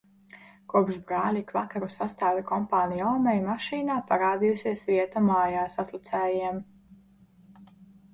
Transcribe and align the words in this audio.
Kopš 0.73 0.95
brāļi 1.09 1.41
ik 1.45 1.51
vakaru 1.57 1.89
sastāda 1.95 2.45
kompāniju 2.51 3.05
omei, 3.09 3.43
mašīnā 3.49 3.97
parādījusies 4.13 4.87
vieta 4.93 5.23
mājāsatlicējiem. 5.27 6.59